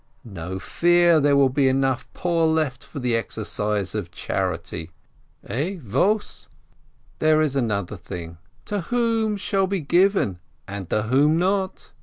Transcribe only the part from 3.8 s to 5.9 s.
of charity. Ai